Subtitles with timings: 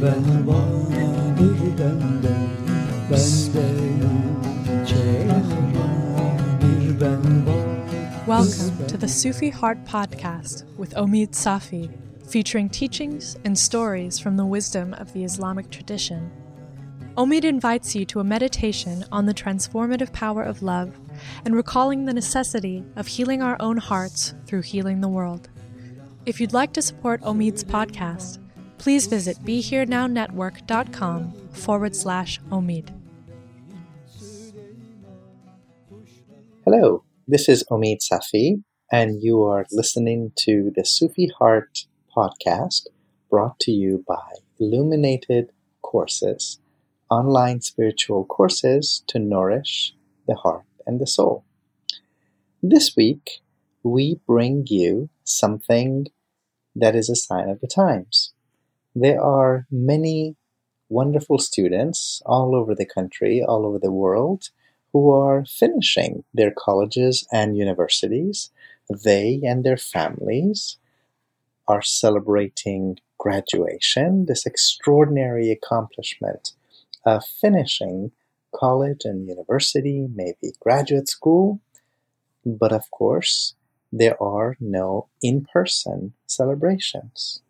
[0.00, 0.32] Welcome
[8.86, 11.94] to the Sufi Heart Podcast with Omid Safi,
[12.26, 16.30] featuring teachings and stories from the wisdom of the Islamic tradition.
[17.18, 20.98] Omid invites you to a meditation on the transformative power of love
[21.44, 25.50] and recalling the necessity of healing our own hearts through healing the world.
[26.24, 28.38] If you'd like to support Omid's podcast,
[28.80, 32.88] please visit BeHereNowNetwork.com forward slash Omid.
[36.64, 41.84] Hello, this is Omid Safi, and you are listening to the Sufi Heart
[42.16, 42.86] podcast
[43.28, 46.58] brought to you by Illuminated Courses,
[47.10, 49.94] online spiritual courses to nourish
[50.26, 51.44] the heart and the soul.
[52.62, 53.42] This week,
[53.82, 56.06] we bring you something
[56.74, 58.29] that is a sign of the times.
[58.94, 60.36] There are many
[60.88, 64.50] wonderful students all over the country, all over the world,
[64.92, 68.50] who are finishing their colleges and universities.
[68.88, 70.78] They and their families
[71.68, 76.54] are celebrating graduation, this extraordinary accomplishment
[77.06, 78.10] of finishing
[78.52, 81.60] college and university, maybe graduate school.
[82.44, 83.54] But of course,
[83.92, 87.42] there are no in person celebrations.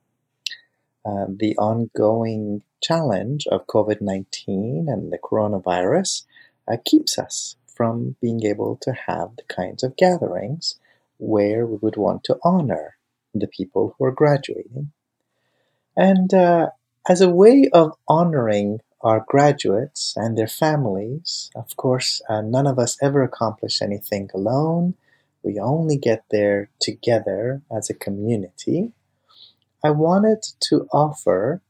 [1.04, 6.24] Uh, the ongoing challenge of COVID 19 and the coronavirus
[6.70, 10.76] uh, keeps us from being able to have the kinds of gatherings
[11.18, 12.96] where we would want to honor
[13.34, 14.92] the people who are graduating.
[15.96, 16.70] And uh,
[17.08, 22.78] as a way of honoring our graduates and their families, of course, uh, none of
[22.78, 24.94] us ever accomplish anything alone.
[25.42, 28.92] We only get there together as a community.
[29.82, 31.62] I wanted to offer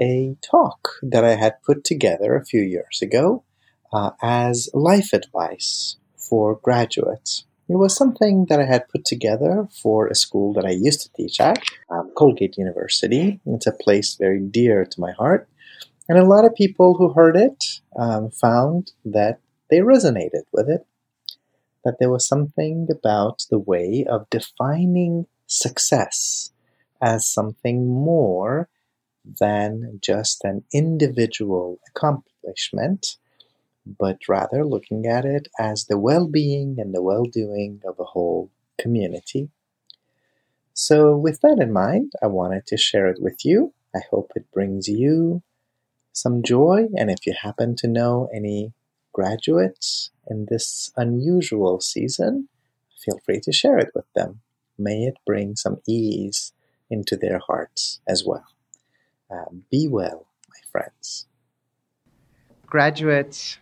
[0.00, 3.44] a talk that I had put together a few years ago
[3.92, 7.44] uh, as life advice for graduates.
[7.68, 11.12] It was something that I had put together for a school that I used to
[11.12, 13.40] teach at, um, Colgate University.
[13.46, 15.48] It's a place very dear to my heart.
[16.08, 17.62] And a lot of people who heard it
[17.96, 19.38] um, found that
[19.70, 20.84] they resonated with it,
[21.84, 26.51] that there was something about the way of defining success
[27.02, 28.68] as something more
[29.40, 33.16] than just an individual accomplishment,
[33.86, 38.04] but rather looking at it as the well being and the well doing of a
[38.04, 39.50] whole community.
[40.74, 43.74] So, with that in mind, I wanted to share it with you.
[43.94, 45.42] I hope it brings you
[46.12, 48.72] some joy, and if you happen to know any
[49.12, 52.48] graduates in this unusual season,
[53.04, 54.40] feel free to share it with them.
[54.78, 56.52] May it bring some ease
[56.92, 58.46] into their hearts as well.
[59.30, 61.26] Uh, be well, my friends.
[62.66, 63.58] Graduates,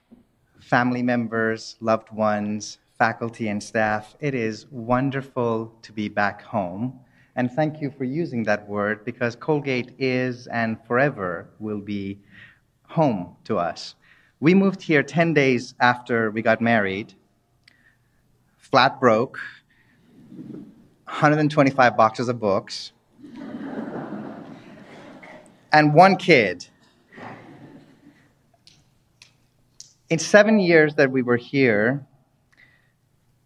[0.60, 6.98] family members, loved ones, faculty, and staff, it is wonderful to be back home.
[7.36, 12.18] And thank you for using that word because Colgate is and forever will be
[12.83, 13.94] home to us.
[14.41, 17.15] We moved here 10 days after we got married,
[18.59, 19.38] flat broke,
[21.04, 22.92] 125 boxes of books,
[25.72, 26.66] and one kid.
[30.09, 32.04] In seven years that we were here,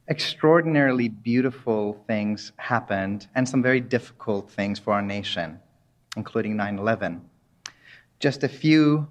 [0.08, 5.58] extraordinarily beautiful things happened and some very difficult things for our nation,
[6.16, 7.22] including 9 11.
[8.20, 9.08] Just a few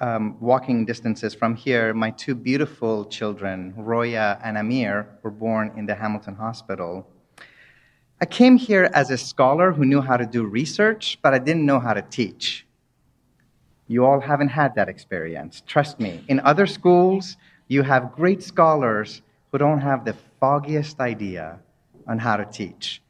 [0.00, 5.86] um, walking distances from here, my two beautiful children, Roya and Amir, were born in
[5.86, 7.06] the Hamilton Hospital.
[8.22, 11.66] I came here as a scholar who knew how to do research, but I didn't
[11.66, 12.64] know how to teach.
[13.88, 15.64] You all haven't had that experience.
[15.66, 16.24] Trust me.
[16.28, 17.36] In other schools,
[17.66, 21.58] you have great scholars who don't have the foggiest idea
[22.06, 23.02] on how to teach.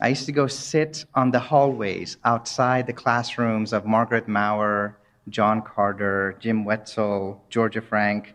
[0.00, 5.62] I used to go sit on the hallways outside the classrooms of Margaret Maurer, John
[5.62, 8.32] Carter, Jim Wetzel, Georgia Frank,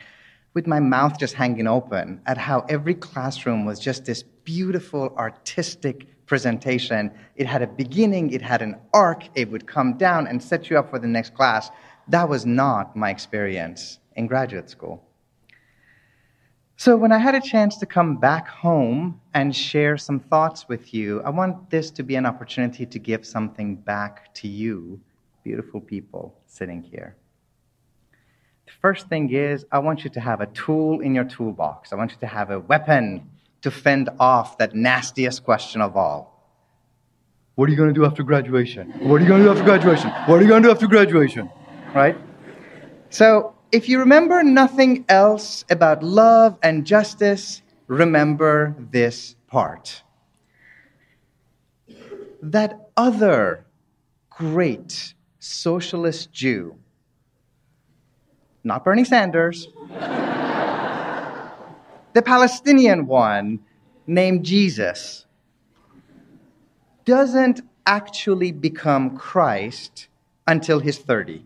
[0.54, 6.08] with my mouth just hanging open at how every classroom was just this beautiful artistic
[6.26, 7.12] presentation.
[7.36, 10.78] It had a beginning, it had an arc, it would come down and set you
[10.78, 11.70] up for the next class.
[12.08, 15.04] That was not my experience in graduate school.
[16.76, 20.94] So, when I had a chance to come back home and share some thoughts with
[20.94, 25.00] you, I want this to be an opportunity to give something back to you,
[25.44, 27.16] beautiful people sitting here.
[28.66, 31.94] The first thing is, I want you to have a tool in your toolbox.
[31.94, 33.30] I want you to have a weapon
[33.64, 36.34] to fend off that nastiest question of all.
[37.56, 38.92] What are you going to do after graduation?
[39.08, 40.10] What are you going to do after graduation?
[40.10, 41.50] What are you going to do after graduation?
[41.96, 42.18] Right?
[43.10, 50.04] So, if you remember nothing else about love and justice, remember this part.
[52.42, 53.66] That other
[54.30, 56.76] great socialist Jew,
[58.64, 59.68] not Bernie Sanders,
[62.14, 63.60] the Palestinian one
[64.06, 65.26] named Jesus,
[67.06, 70.08] doesn't actually become Christ
[70.48, 71.46] until he's 30.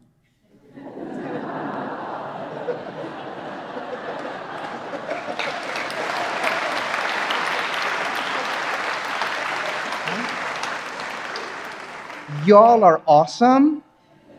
[12.46, 13.84] Y'all are awesome.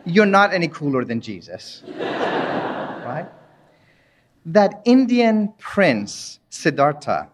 [0.05, 1.83] You're not any cooler than Jesus.
[1.85, 3.27] right?
[4.45, 7.29] That Indian prince, Siddhartha,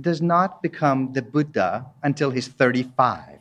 [0.00, 3.40] does not become the Buddha until he's 35.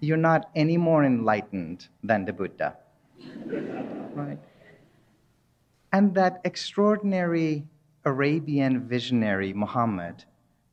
[0.00, 2.76] You're not any more enlightened than the Buddha.
[4.14, 4.38] right?
[5.92, 7.64] And that extraordinary
[8.04, 10.24] Arabian visionary, Muhammad,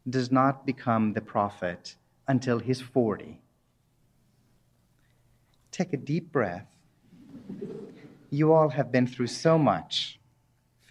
[0.10, 1.96] does not become the prophet
[2.28, 3.40] until he's 40.
[5.72, 6.68] Take a deep breath.
[8.30, 10.20] You all have been through so much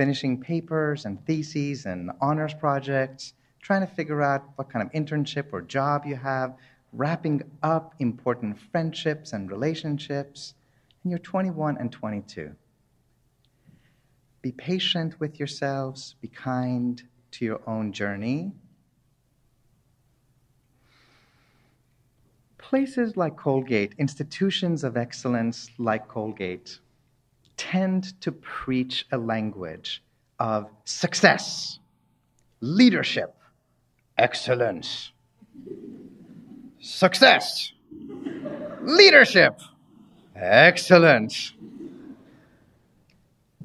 [0.00, 5.52] finishing papers and theses and honors projects, trying to figure out what kind of internship
[5.52, 6.54] or job you have,
[6.94, 10.54] wrapping up important friendships and relationships,
[11.02, 12.50] and you're 21 and 22.
[14.40, 17.02] Be patient with yourselves, be kind
[17.32, 18.52] to your own journey.
[22.56, 26.78] Places like Colgate, institutions of excellence like Colgate,
[27.60, 30.02] tend to preach a language
[30.38, 31.78] of success,
[32.62, 33.36] leadership,
[34.16, 35.12] excellence,
[36.80, 37.72] success,
[38.80, 39.60] leadership,
[40.34, 41.52] excellence.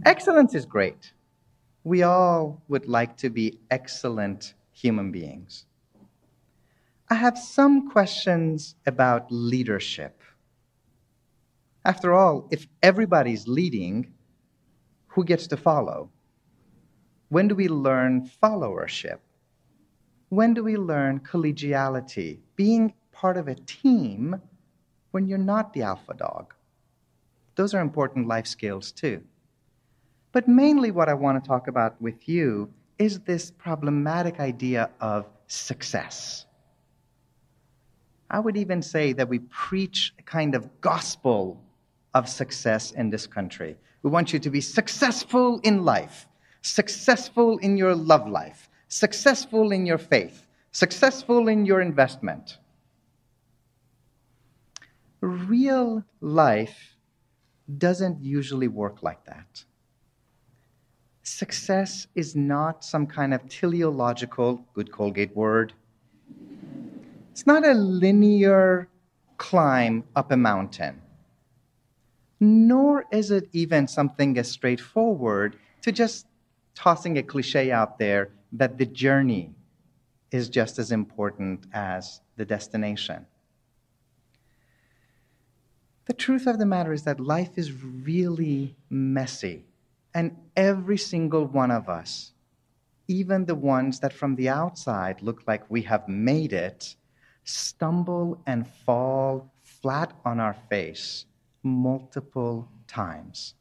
[0.06, 1.14] Excellence is great.
[1.86, 5.68] We all would like to be excellent human beings.
[7.10, 10.22] I have some questions about leadership.
[11.86, 14.12] After all, if everybody's leading,
[15.06, 16.10] who gets to follow?
[17.30, 19.20] When do we learn followership?
[20.30, 24.42] When do we learn collegiality, being part of a team
[25.12, 26.56] when you're not the alpha dog?
[27.54, 29.22] Those are important life skills too.
[30.32, 35.28] But mainly, what I want to talk about with you is this problematic idea of
[35.46, 36.48] success.
[38.32, 41.62] I would even say that we preach a kind of gospel
[42.16, 43.76] of success in this country.
[44.02, 46.28] We want you to be successful in life,
[46.62, 52.58] successful in your love life, successful in your faith, successful in your investment.
[55.20, 56.96] Real life
[57.78, 59.66] doesn't usually work like that.
[61.24, 65.74] Success is not some kind of teleological, good Colgate word.
[67.32, 68.88] It's not a linear
[69.38, 71.02] climb up a mountain
[72.40, 76.28] nor is it even something as straightforward to just
[76.74, 79.54] tossing a cliche out there that the journey
[80.32, 83.26] is just as important as the destination.
[86.06, 89.66] The truth of the matter is that life is really messy,
[90.14, 92.34] and every single one of us,
[93.08, 96.96] even the ones that from the outside look like we have made it,
[97.44, 101.26] stumble and fall flat on our face
[101.66, 103.56] multiple times.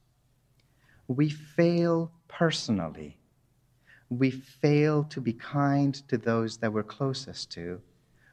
[1.08, 3.18] We fail personally.
[4.10, 7.80] We fail to be kind to those that we're closest to.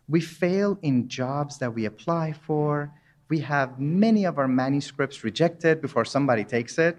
[0.07, 2.91] We fail in jobs that we apply for.
[3.29, 6.97] We have many of our manuscripts rejected before somebody takes it.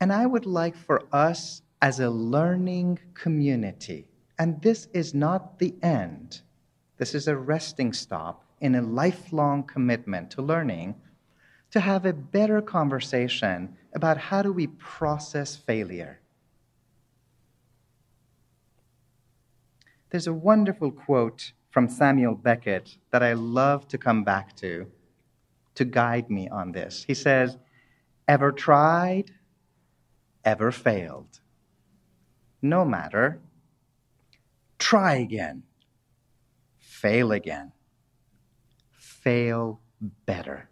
[0.00, 4.06] And I would like for us as a learning community,
[4.38, 6.40] and this is not the end,
[6.96, 10.94] this is a resting stop in a lifelong commitment to learning,
[11.70, 16.20] to have a better conversation about how do we process failure.
[20.10, 24.86] There's a wonderful quote from Samuel Beckett that I love to come back to
[25.74, 27.04] to guide me on this.
[27.06, 27.58] He says,
[28.26, 29.30] Ever tried,
[30.44, 31.40] ever failed?
[32.62, 33.40] No matter.
[34.78, 35.62] Try again.
[36.78, 37.72] Fail again.
[39.26, 39.80] Fail
[40.24, 40.68] better.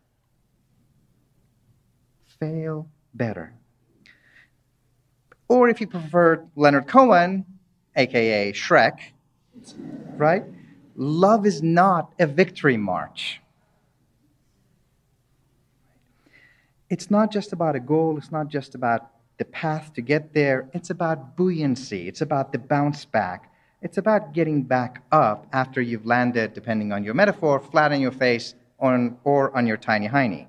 [2.38, 3.52] Fail better.
[5.48, 7.46] Or if you prefer Leonard Cohen,
[7.96, 8.96] aka Shrek,
[10.16, 10.44] right?
[10.94, 13.40] Love is not a victory march.
[16.88, 20.68] It's not just about a goal, it's not just about the path to get there,
[20.72, 23.50] it's about buoyancy, it's about the bounce back.
[23.84, 28.12] It's about getting back up after you've landed, depending on your metaphor, flat on your
[28.12, 30.46] face on, or on your tiny hiney.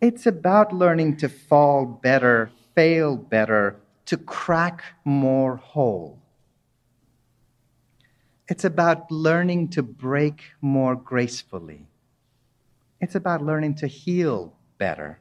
[0.00, 6.18] It's about learning to fall better, fail better, to crack more whole.
[8.48, 11.86] It's about learning to break more gracefully.
[13.00, 15.20] It's about learning to heal better,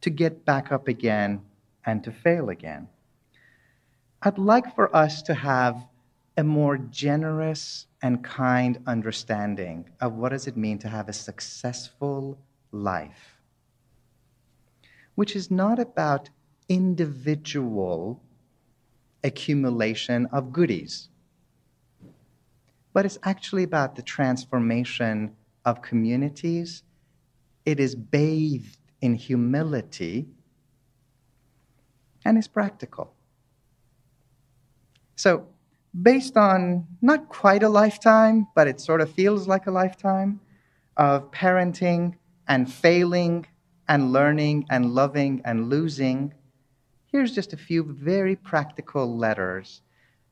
[0.00, 1.42] to get back up again,
[1.86, 2.88] and to fail again.
[4.24, 5.86] I'd like for us to have
[6.36, 12.38] a more generous and kind understanding of what does it mean to have a successful
[12.72, 13.40] life,
[15.14, 16.30] which is not about
[16.68, 18.22] individual
[19.22, 21.08] accumulation of goodies
[22.94, 26.84] but it's actually about the transformation of communities.
[27.66, 30.28] It is bathed in humility
[32.24, 33.13] and is practical.
[35.16, 35.46] So,
[36.02, 40.40] based on not quite a lifetime, but it sort of feels like a lifetime
[40.96, 42.14] of parenting
[42.48, 43.46] and failing
[43.88, 46.32] and learning and loving and losing,
[47.06, 49.82] here's just a few very practical letters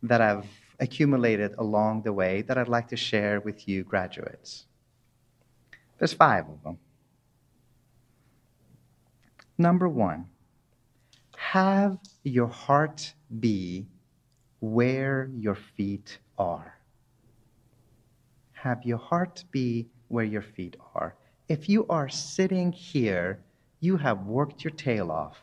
[0.03, 0.47] that I've
[0.81, 4.67] accumulated along the way that I'd like to share with you, graduates.
[5.99, 6.79] There's five of them.
[9.59, 10.27] Number one,
[11.37, 13.87] have your heart be
[14.63, 16.79] where your feet are.
[18.53, 21.17] Have your heart be where your feet are.
[21.49, 23.41] If you are sitting here,
[23.81, 25.37] you have worked your tail off.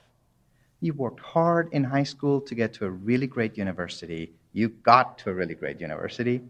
[0.79, 4.31] You worked hard in high school to get to a really great university.
[4.53, 6.41] You got to a really great university.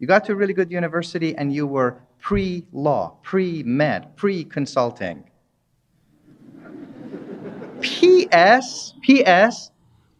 [0.00, 4.42] You got to a really good university and you were pre law, pre med, pre
[4.42, 5.22] consulting.
[7.80, 8.94] P.S.
[9.02, 9.70] P.S.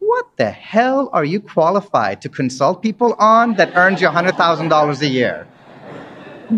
[0.08, 5.06] What the hell are you qualified to consult people on that earns you $100,000 a
[5.06, 5.46] year?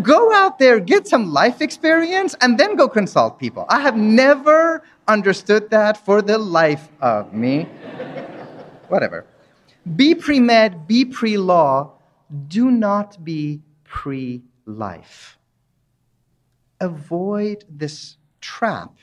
[0.01, 3.65] Go out there, get some life experience, and then go consult people.
[3.67, 7.67] I have never understood that for the life of me.
[8.87, 9.25] Whatever.
[9.97, 11.91] Be pre med, be pre law,
[12.47, 15.37] do not be pre life.
[16.79, 18.95] Avoid this trap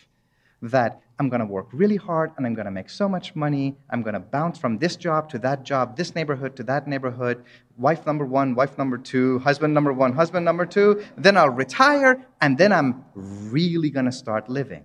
[0.63, 3.77] that I'm going to work really hard and I'm going to make so much money.
[3.91, 7.45] I'm going to bounce from this job to that job, this neighborhood to that neighborhood,
[7.77, 11.03] wife number one, wife number two, husband number one, husband number two.
[11.17, 14.85] Then I'll retire and then I'm really going to start living.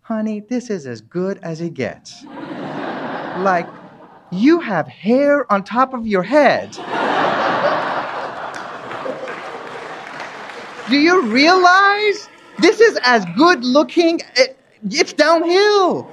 [0.00, 2.24] Honey, this is as good as it gets.
[2.24, 3.68] like,
[4.32, 6.72] you have hair on top of your head.
[10.88, 14.20] Do you realize this is as good looking?
[14.36, 14.48] Eh,
[14.90, 16.04] it's downhill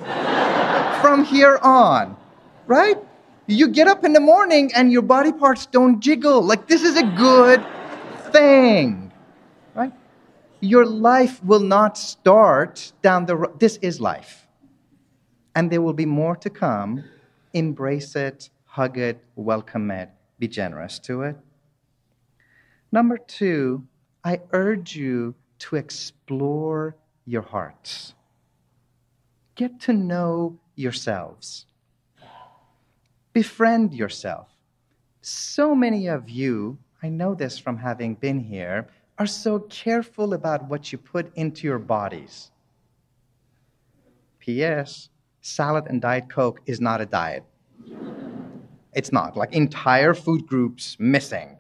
[1.02, 2.18] from here on,
[2.68, 2.98] right?
[3.48, 6.42] You get up in the morning and your body parts don't jiggle.
[6.42, 7.64] Like, this is a good
[8.32, 9.12] thing,
[9.76, 9.92] right?
[10.62, 13.60] Your life will not start down the road.
[13.60, 14.48] This is life.
[15.56, 17.04] And there will be more to come
[17.54, 20.10] embrace it, hug it, welcome it,
[20.40, 21.36] be generous to it.
[22.92, 23.84] Number two,
[24.24, 28.14] I urge you to explore your hearts.
[29.56, 31.66] Get to know yourselves.
[33.34, 34.48] Befriend yourself.
[35.22, 40.70] So many of you, I know this from having been here, are so careful about
[40.70, 42.52] what you put into your bodies.
[44.40, 45.10] P.S
[45.44, 47.44] salad and Diet Coke is not a diet.
[48.94, 49.36] It's not.
[49.38, 51.58] Like entire food groups missing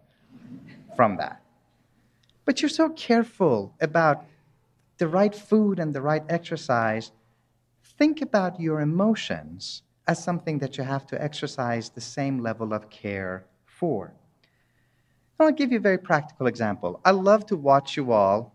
[0.95, 1.42] from that.
[2.45, 4.25] But you're so careful about
[4.97, 7.12] the right food and the right exercise.
[7.97, 12.89] Think about your emotions as something that you have to exercise the same level of
[12.89, 14.13] care for.
[15.39, 17.01] I'll give you a very practical example.
[17.03, 18.53] I love to watch you all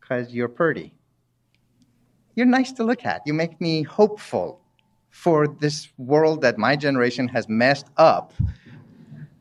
[0.00, 0.92] because you're pretty.
[2.34, 3.22] You're nice to look at.
[3.24, 4.60] You make me hopeful
[5.10, 8.32] for this world that my generation has messed up.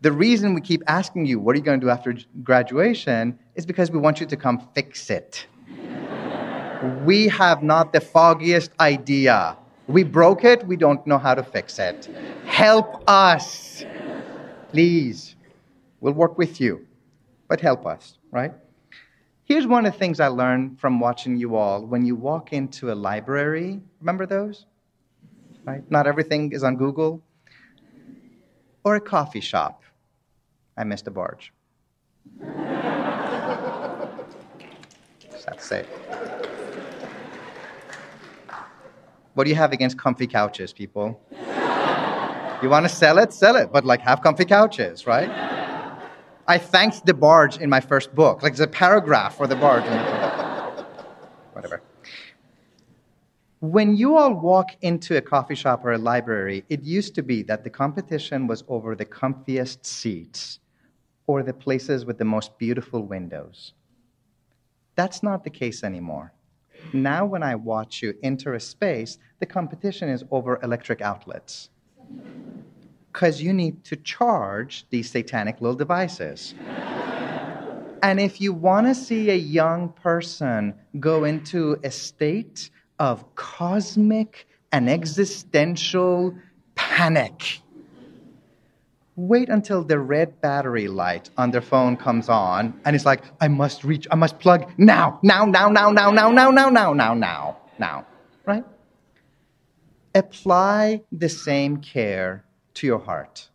[0.04, 3.66] The reason we keep asking you, what are you going to do after graduation, is
[3.66, 5.48] because we want you to come fix it.
[7.06, 9.56] we have not the foggiest idea.
[9.88, 12.10] We broke it, we don't know how to fix it.
[12.46, 13.86] Help us,
[14.72, 15.36] please.
[16.02, 16.86] We'll work with you,
[17.48, 18.52] but help us, right?
[19.46, 21.86] Here's one of the things I learned from watching you all.
[21.86, 24.66] When you walk into a library, remember those?
[25.64, 25.90] right?
[25.90, 27.24] Not everything is on Google.
[28.84, 29.84] Or a coffee shop.
[30.78, 31.54] I missed a barge.
[35.60, 35.86] Say.
[39.34, 41.22] What do you have against comfy couches, people?
[42.62, 43.34] You want to sell it?
[43.34, 45.30] Sell it, but like have comfy couches, right?
[46.48, 48.44] I thanked the barge in my first book.
[48.44, 49.86] Like there's a paragraph for the barge.
[51.54, 51.82] Whatever.
[53.62, 57.44] When you all walk into a coffee shop or a library, it used to be
[57.44, 60.60] that the competition was over the comfiest seats
[61.28, 63.74] or the places with the most beautiful windows.
[64.96, 66.34] That's not the case anymore.
[66.92, 71.70] Now, when I watch you enter a space, the competition is over electric outlets.
[73.12, 76.54] Because you need to charge these satanic little devices.
[78.04, 84.48] and if you want to see a young person go into a state of cosmic
[84.72, 86.36] and existential
[86.76, 87.60] panic.
[89.16, 93.48] Wait until the red battery light on their phone comes on and it's like, I
[93.48, 97.14] must reach, I must plug now, now, now, now, now, now, now, now, now, now,
[97.14, 98.06] now, now,
[98.46, 98.66] right?
[100.16, 103.50] Apply the same care to your heart.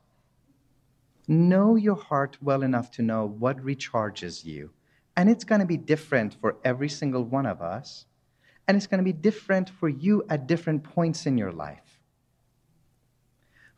[1.27, 4.71] Know your heart well enough to know what recharges you.
[5.17, 8.07] And it's going to be different for every single one of us
[8.69, 11.88] and it's going to be different for you at different points in your life.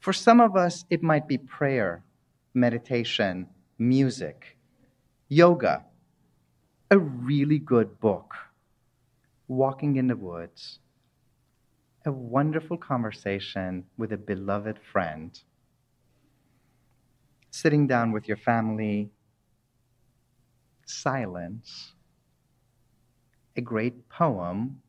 [0.00, 2.02] For some of us, it might be prayer,
[2.54, 3.46] meditation,
[3.78, 4.56] music,
[5.28, 5.84] yoga,
[6.90, 8.34] a really good book,
[9.46, 10.78] walking in the woods,
[12.04, 15.38] a wonderful conversation with a beloved friend,
[17.50, 19.10] sitting down with your family,
[20.86, 21.92] silence
[23.56, 24.80] a great poem,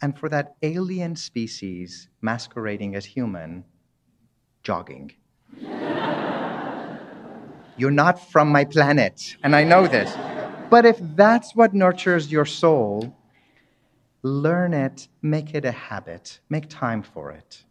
[0.00, 3.64] and for that alien species masquerading as human,
[4.62, 5.12] jogging.
[7.76, 10.14] You're not from my planet, and I know this.
[10.68, 13.16] But if that's what nurtures your soul,
[14.22, 17.64] learn it, make it a habit, make time for it.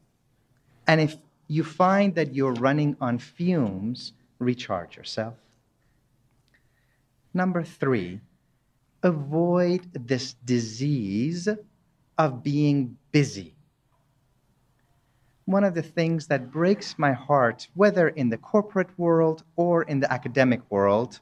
[0.88, 1.15] And if
[1.47, 5.36] you find that you're running on fumes, recharge yourself.
[7.34, 8.21] Number three,
[9.04, 11.47] avoid this disease
[12.17, 13.56] of being busy.
[15.49, 19.99] One of the things that breaks my heart, whether in the corporate world or in
[19.99, 21.19] the academic world,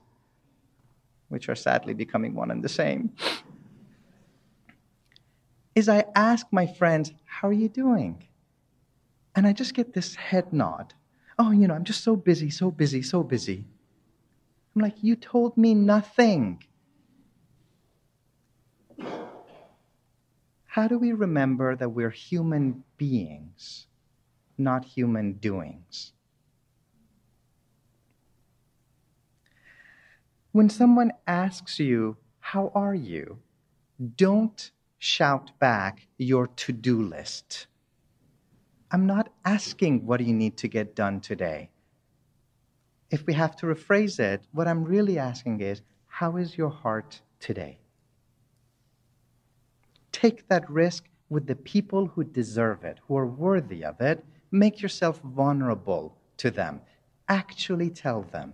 [1.29, 3.15] which are sadly becoming one and the same,
[5.75, 8.27] is I ask my friends, How are you doing?
[9.33, 10.93] And I just get this head nod.
[11.39, 13.63] Oh, you know, I'm just so busy, so busy, so busy.
[14.75, 16.61] I'm like, You told me nothing.
[20.65, 23.87] how do we remember that we're human beings,
[24.58, 26.13] not human doings?
[30.52, 33.39] When someone asks you, How are you?
[34.15, 37.67] don't shout back your to do list.
[38.91, 41.70] I'm not asking what you need to get done today.
[43.10, 47.22] If we have to rephrase it, what I'm really asking is, How is your heart
[47.39, 47.80] today?
[50.12, 54.24] Take that risk with the people who deserve it, who are worthy of it.
[54.51, 56.81] Make yourself vulnerable to them.
[57.27, 58.53] Actually tell them.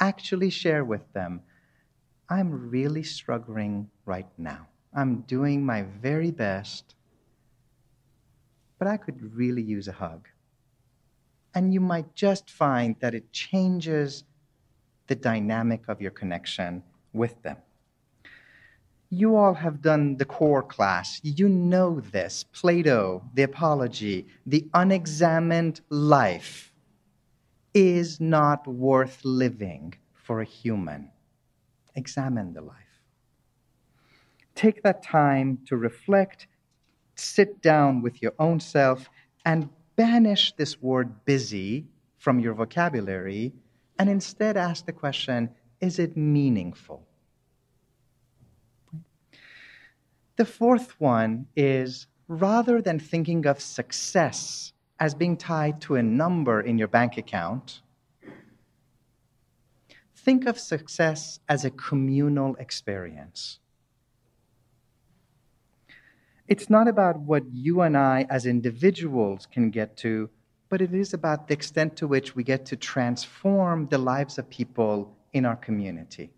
[0.00, 1.40] Actually share with them.
[2.28, 4.68] I'm really struggling right now.
[4.94, 6.94] I'm doing my very best,
[8.78, 10.28] but I could really use a hug.
[11.54, 14.24] And you might just find that it changes
[15.08, 17.56] the dynamic of your connection with them.
[19.10, 21.20] You all have done the core class.
[21.24, 26.72] You know this Plato, the Apology, the unexamined life.
[27.74, 31.10] is not worth living for a human.
[31.96, 32.76] Examine the life.
[34.54, 36.48] Take that time to reflect,
[37.14, 39.08] sit down with your own self,
[39.44, 41.86] and banish this word busy
[42.18, 43.54] from your vocabulary,
[43.98, 47.07] and instead ask the question is it meaningful?
[50.38, 56.60] The fourth one is rather than thinking of success as being tied to a number
[56.60, 57.82] in your bank account,
[60.14, 63.58] think of success as a communal experience.
[66.46, 70.30] It's not about what you and I as individuals can get to,
[70.68, 74.48] but it is about the extent to which we get to transform the lives of
[74.48, 76.30] people in our community.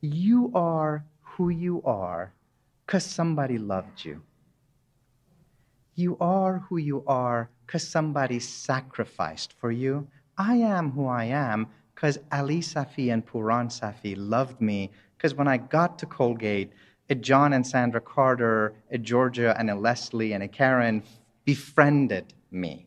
[0.00, 1.04] You are
[1.40, 2.34] who you are
[2.84, 4.20] because somebody loved you.
[5.94, 10.06] You are who you are because somebody sacrificed for you.
[10.36, 15.48] I am who I am because Ali Safi and Puran Safi loved me because when
[15.48, 16.72] I got to Colgate,
[17.08, 21.02] a John and Sandra Carter, a Georgia and a Leslie and a Karen
[21.46, 22.86] befriended me.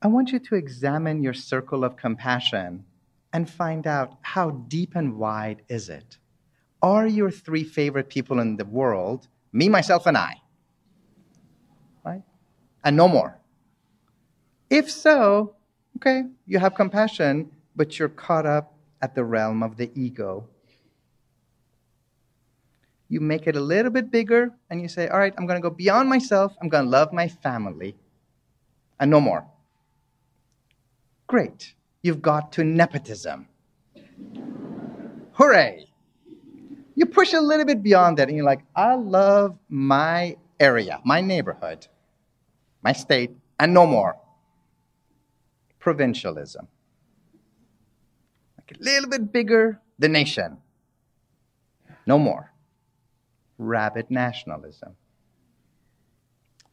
[0.00, 2.84] I want you to examine your circle of compassion
[3.32, 6.18] and find out how deep and wide is it.
[6.82, 10.34] Are your three favorite people in the world me, myself, and I?
[12.04, 12.22] Right?
[12.84, 13.38] And no more.
[14.68, 15.56] If so,
[15.96, 20.48] okay, you have compassion, but you're caught up at the realm of the ego.
[23.08, 25.68] You make it a little bit bigger and you say, all right, I'm going to
[25.68, 26.54] go beyond myself.
[26.62, 27.96] I'm going to love my family
[29.00, 29.48] and no more.
[31.26, 31.74] Great.
[32.02, 33.48] You've got to nepotism.
[35.32, 35.86] Hooray.
[36.94, 41.20] You push a little bit beyond that and you're like, I love my area, my
[41.20, 41.86] neighborhood,
[42.82, 44.16] my state, and no more.
[45.78, 46.68] Provincialism
[48.58, 50.58] Like a little bit bigger, the nation.
[52.06, 52.52] No more.
[53.56, 54.96] Rabid nationalism.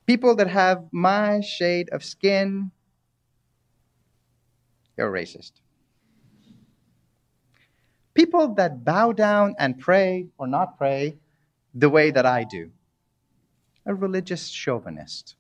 [0.06, 2.72] People that have my shade of skin,
[4.98, 5.52] you're racist.
[8.14, 11.18] People that bow down and pray or not pray
[11.74, 12.72] the way that I do,
[13.86, 15.36] a religious chauvinist.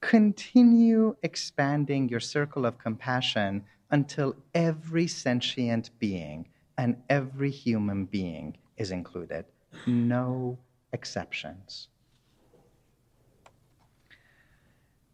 [0.00, 8.90] Continue expanding your circle of compassion until every sentient being and every human being is
[8.90, 9.44] included.
[9.86, 10.58] No
[10.94, 11.88] exceptions.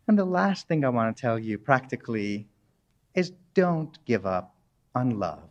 [0.06, 2.46] And the last thing I want to tell you practically
[3.16, 4.54] is don't give up
[4.94, 5.50] on love.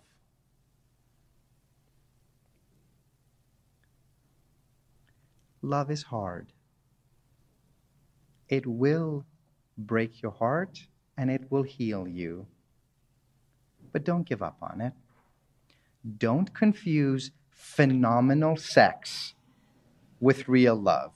[5.62, 6.54] Love is hard.
[8.47, 9.25] It will
[9.78, 12.47] break your heart and it will heal you
[13.95, 14.91] but don't give up on it.
[16.17, 19.36] Don't confuse phenomenal sex
[20.19, 21.13] with real love.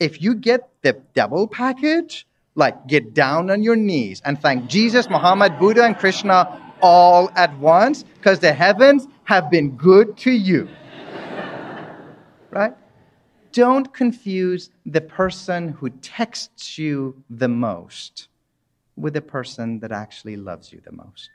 [0.00, 5.08] If you get the double package, like get down on your knees and thank Jesus,
[5.08, 10.68] Muhammad, Buddha, and Krishna all at once, because the heavens have been good to you.
[12.50, 12.74] right?
[13.52, 18.28] Don't confuse the person who texts you the most
[18.96, 21.30] with the person that actually loves you the most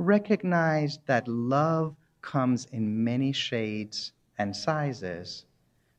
[0.00, 5.44] recognize that love comes in many shades and sizes.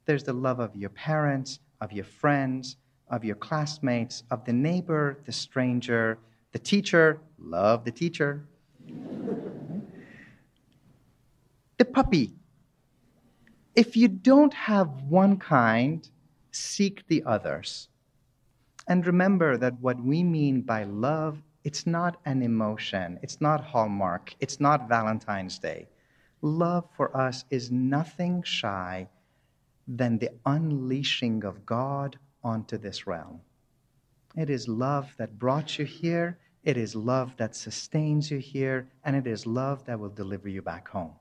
[0.06, 2.78] There's the love of your parents, of your friends,
[3.10, 6.18] of your classmates, of the neighbor, the stranger,
[6.54, 8.46] the teacher, love the teacher,
[11.78, 12.34] the puppy.
[13.76, 16.08] If you don't have one kind,
[16.52, 17.90] seek the others.
[18.88, 23.20] And remember that what we mean by love it's not an emotion.
[23.22, 24.34] It's not Hallmark.
[24.40, 25.88] It's not Valentine's Day.
[26.42, 29.08] Love for us is nothing shy
[29.98, 33.42] than the unleashing of God onto this realm.
[34.38, 36.40] It is love that brought you here.
[36.64, 38.88] It is love that sustains you here.
[39.04, 41.12] And it is love that will deliver you back home.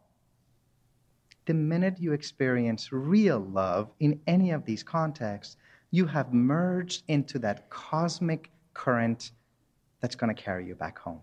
[1.46, 5.56] The minute you experience real love in any of these contexts,
[5.90, 9.33] you have merged into that cosmic current
[10.00, 11.22] that's going to carry you back home.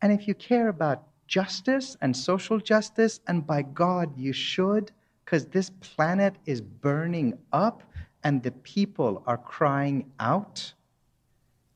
[0.00, 4.92] And if you care about justice and social justice, and by God, you should,
[5.28, 7.82] because this planet is burning up
[8.24, 10.72] and the people are crying out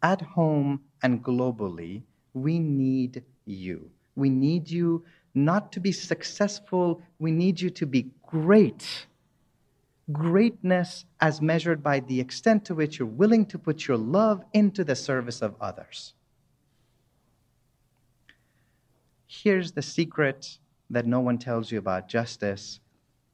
[0.03, 2.01] at home and globally,
[2.33, 3.91] we need you.
[4.17, 9.07] We need you not to be successful, we need you to be great.
[10.11, 14.83] Greatness as measured by the extent to which you're willing to put your love into
[14.83, 16.15] the service of others.
[19.27, 20.57] Here's the secret
[20.89, 22.81] that no one tells you about justice.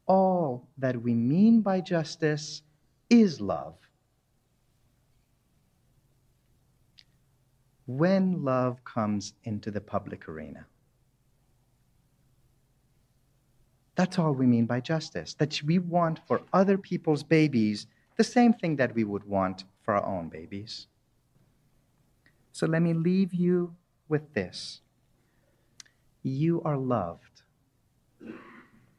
[0.08, 2.62] All that we mean by justice
[3.08, 3.76] is love.
[7.86, 10.66] When love comes into the public arena.
[13.94, 15.34] That's all we mean by justice.
[15.34, 17.86] That we want for other people's babies
[18.18, 20.88] the same thing that we would want for our own babies.
[22.52, 23.76] So let me leave you
[24.08, 24.80] with this
[26.24, 27.37] you are loved.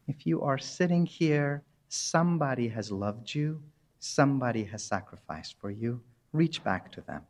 [0.09, 3.63] If you are sitting here, somebody has loved you,
[3.99, 6.01] somebody has sacrificed for you.
[6.33, 7.23] Reach back to them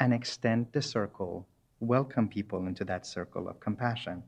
[0.00, 1.48] and extend the circle,
[1.80, 4.22] welcome people into that circle of compassion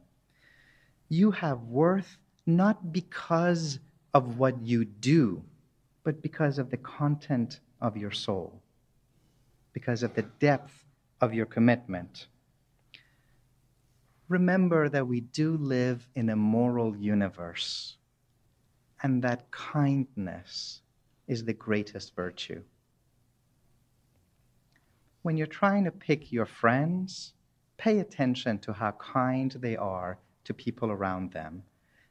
[1.08, 3.78] you have worth not because
[4.14, 5.42] of what you do,
[6.02, 8.62] but because of the content of your soul,
[9.72, 10.84] because of the depth
[11.20, 12.28] of your commitment.
[14.28, 17.96] Remember that we do live in a moral universe,
[19.02, 20.80] and that kindness
[21.26, 22.62] is the greatest virtue.
[25.22, 27.34] When you're trying to pick your friends,
[27.76, 31.62] pay attention to how kind they are to people around them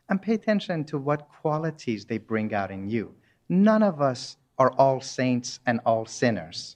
[0.09, 3.13] and pay attention to what qualities they bring out in you.
[3.49, 6.75] None of us are all saints and all sinners.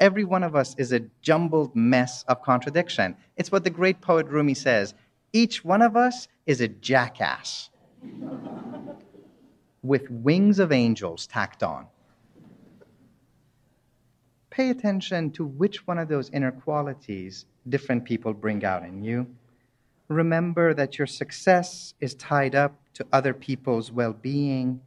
[0.00, 3.16] Every one of us is a jumbled mess of contradiction.
[3.36, 4.94] It's what the great poet Rumi says
[5.32, 7.70] each one of us is a jackass
[9.82, 11.86] with wings of angels tacked on.
[14.50, 19.26] Pay attention to which one of those inner qualities different people bring out in you
[20.08, 24.80] Remember that your success is tied up to other people's well being.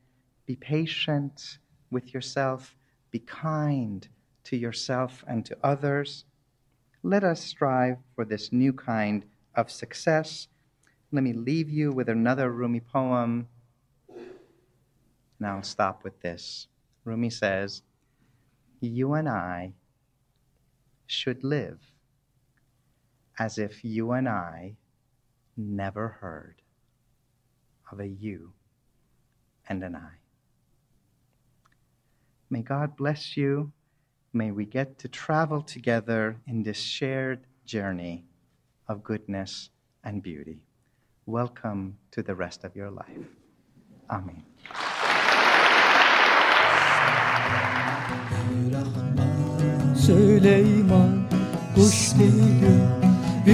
[0.47, 1.59] Be patient
[1.91, 2.75] with yourself.
[3.11, 4.07] Be kind
[4.45, 6.25] to yourself and to others.
[7.03, 9.25] Let us strive for this new kind
[9.55, 10.47] of success.
[11.11, 13.47] Let me leave you with another Rumi poem.
[15.39, 16.67] Now I'll stop with this.
[17.03, 17.81] Rumi says,
[18.79, 19.73] You and I
[21.07, 21.79] should live
[23.39, 24.75] as if you and I
[25.57, 26.61] never heard
[27.91, 28.53] of a you
[29.67, 30.19] and an I.
[32.49, 33.71] May God bless you.
[34.33, 38.23] May we get to travel together in this shared journey
[38.87, 39.69] of goodness
[40.05, 40.61] and beauty.
[41.25, 43.27] Welcome to the rest of your life.
[44.09, 44.43] Amen.
[49.95, 51.29] Süleyman
[51.75, 52.13] kuş
[53.45, 53.53] bir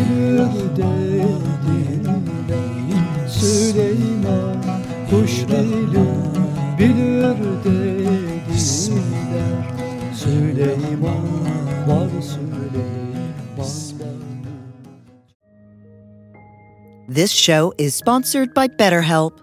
[3.28, 4.62] Süleyman
[5.10, 5.48] kuş
[6.78, 7.38] dediler
[10.17, 12.10] Süleyman var
[17.08, 19.39] This show is sponsored by BetterHelp.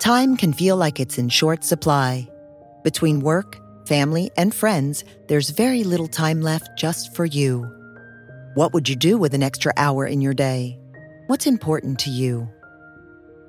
[0.00, 2.28] Time can feel like it's in short supply.
[2.82, 7.64] Between work, family, and friends, there's very little time left just for you.
[8.54, 10.76] What would you do with an extra hour in your day?
[11.28, 12.48] What's important to you?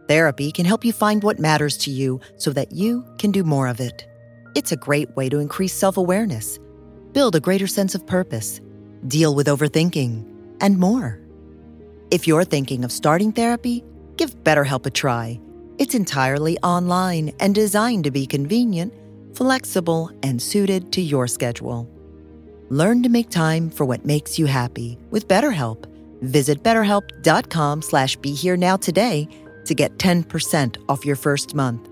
[0.08, 3.68] Therapy can help you find what matters to you so that you can do more
[3.68, 4.06] of it.
[4.56, 6.60] It's a great way to increase self awareness,
[7.14, 8.62] build a greater sense of purpose,
[9.08, 10.26] deal with overthinking,
[10.62, 11.20] and more.
[12.12, 13.84] If you're thinking of starting therapy,
[14.18, 15.40] give BetterHelp a try.
[15.78, 18.94] It's entirely online and designed to be convenient,
[19.34, 21.88] flexible, and suited to your schedule.
[22.70, 25.86] Learn to make time for what makes you happy with BetterHelp.
[26.22, 29.28] Visit betterhelp.com slash be here now today
[29.66, 31.88] to get 10% off your first month.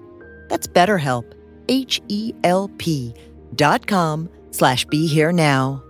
[0.50, 1.32] That's BetterHelp,
[1.70, 3.14] H-E-L-P
[3.56, 5.84] dot com slash be here now.